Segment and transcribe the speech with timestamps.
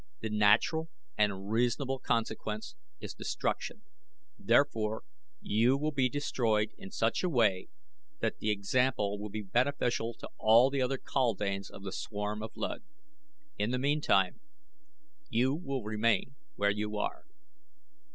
[0.21, 3.83] The natural, and reasonable, consequence is destruction.
[4.39, 5.03] Therefore
[5.41, 7.67] you will be destroyed in such a way
[8.19, 12.81] that the example will be beneficial to all other kaldanes of the swarm of Luud.
[13.59, 14.39] In the meantime
[15.29, 17.25] you will remain where you are."